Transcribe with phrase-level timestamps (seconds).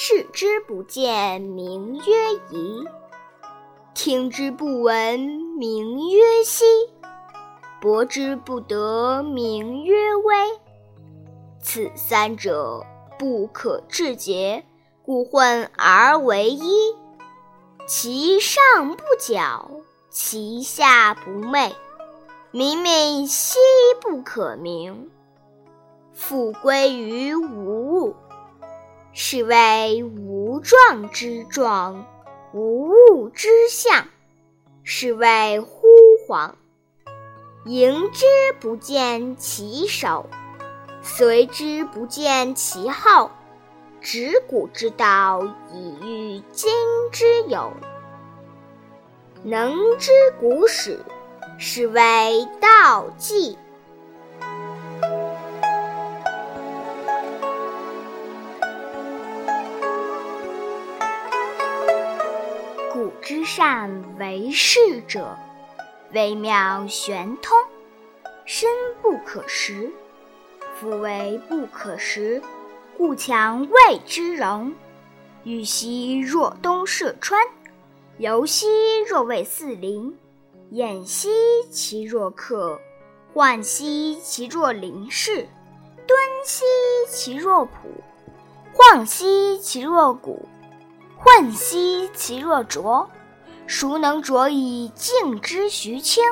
[0.00, 2.84] 视之不见，名曰夷；
[3.94, 5.18] 听之不闻，
[5.58, 6.64] 名曰希；
[7.80, 10.34] 博之不得，名曰微。
[11.60, 12.86] 此三者，
[13.18, 14.62] 不可致诘，
[15.02, 16.94] 故混而为一。
[17.84, 19.68] 其上不矫，
[20.10, 21.74] 其下不昧，
[22.52, 23.58] 明明兮
[24.00, 25.10] 不可名。
[26.12, 28.14] 复归于无物，
[29.20, 32.06] 是谓无状之状，
[32.52, 34.06] 无物之象，
[34.84, 35.66] 是谓惚
[36.24, 36.52] 恍。
[37.64, 38.24] 迎之
[38.60, 40.30] 不见其首，
[41.02, 43.32] 随之不见其后。
[44.00, 45.42] 执古之道，
[45.74, 46.70] 以御今
[47.10, 47.72] 之有。
[49.42, 51.04] 能知古始，
[51.58, 53.58] 是谓道纪。
[63.28, 65.36] 之善为士者，
[66.14, 67.54] 微妙玄通，
[68.46, 68.70] 深
[69.02, 69.92] 不可识。
[70.74, 72.42] 夫为不可识，
[72.96, 74.72] 故强谓之容。
[75.44, 77.38] 予昔若东涉川，
[78.16, 78.66] 游兮
[79.06, 80.16] 若为四邻，
[80.72, 81.28] 偃兮
[81.70, 82.80] 其若客，
[83.34, 85.46] 涣兮其若邻士，
[86.06, 86.64] 敦兮
[87.10, 87.90] 其若朴，
[88.72, 90.48] 晃兮其若谷。
[91.18, 93.06] 混兮其若浊，
[93.68, 96.24] 孰能浊以静之徐清？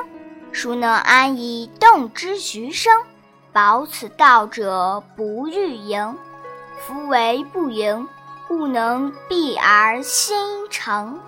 [0.51, 2.91] 孰能安以动之徐生？
[3.53, 6.17] 保此道者，不欲盈。
[6.79, 8.07] 夫为不盈，
[8.47, 10.35] 故能避而心
[10.71, 11.19] 诚。